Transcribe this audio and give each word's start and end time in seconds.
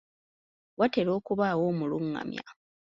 Watera 0.79 1.11
okubaawo 1.19 1.63
omulungamya. 1.71 2.43